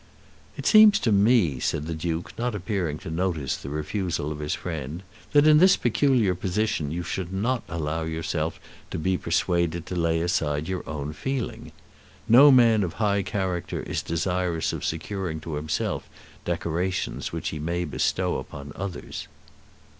[0.57, 4.55] "It seems to me," said the Duke, not appearing to notice the refusal of his
[4.55, 7.27] friend, "that in this peculiar position you should
[7.69, 8.59] allow yourself
[8.89, 11.71] to be persuaded to lay aside your own feeling.
[12.27, 16.09] No man of high character is desirous of securing to himself
[16.45, 19.27] decorations which he may bestow upon others."